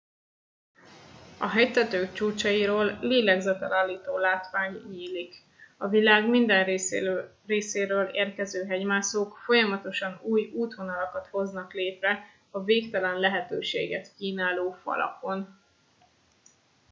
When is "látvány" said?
4.17-4.81